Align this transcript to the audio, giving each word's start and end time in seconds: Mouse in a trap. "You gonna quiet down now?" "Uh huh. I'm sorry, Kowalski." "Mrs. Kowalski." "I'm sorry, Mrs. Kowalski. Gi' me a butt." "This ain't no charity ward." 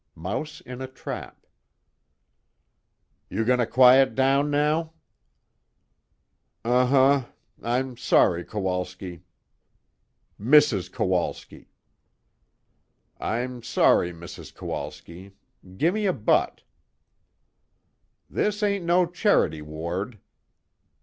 Mouse 0.15 0.61
in 0.61 0.81
a 0.81 0.87
trap. 0.87 1.45
"You 3.29 3.45
gonna 3.45 3.67
quiet 3.67 4.15
down 4.15 4.49
now?" 4.49 4.93
"Uh 6.65 6.87
huh. 6.87 7.25
I'm 7.61 7.95
sorry, 7.97 8.43
Kowalski." 8.43 9.21
"Mrs. 10.41 10.91
Kowalski." 10.91 11.69
"I'm 13.19 13.61
sorry, 13.61 14.11
Mrs. 14.11 14.51
Kowalski. 14.55 15.33
Gi' 15.77 15.91
me 15.91 16.07
a 16.07 16.13
butt." 16.13 16.63
"This 18.27 18.63
ain't 18.63 18.83
no 18.83 19.05
charity 19.05 19.61
ward." 19.61 20.19